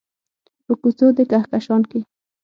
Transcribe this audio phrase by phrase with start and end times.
[0.65, 1.99] په کوڅو د کهکشان کې